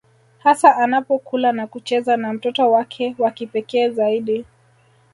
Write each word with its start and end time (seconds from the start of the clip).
Hasa 0.39 0.75
anapokula 0.77 1.51
na 1.51 1.67
kucheza 1.67 2.17
na 2.17 2.33
mtoto 2.33 2.71
wake 2.71 3.15
wa 3.19 3.31
kipekee 3.31 3.89
zaidi 3.89 4.45